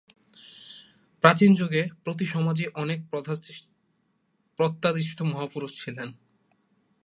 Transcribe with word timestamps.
প্রাচীন 1.23 1.51
যুগে 1.53 1.81
প্রতি 2.03 2.25
সমাজেই 2.25 2.69
অনেক 2.73 2.99
প্রত্যাদিষ্ট 4.59 5.19
মহাপুরুষ 5.21 5.71
ছিলেন। 5.83 6.09